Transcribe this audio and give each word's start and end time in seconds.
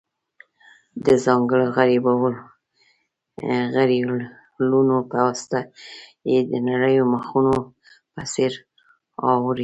د 1.05 1.07
ځانګړو 1.25 1.65
غربیلونو 3.75 4.97
په 5.11 5.17
واسطه 5.25 5.59
یې 6.31 6.39
د 6.49 6.51
نریو 6.67 7.05
مخونو 7.13 7.55
په 8.13 8.21
څېر 8.33 8.51
اواروي. 9.27 9.59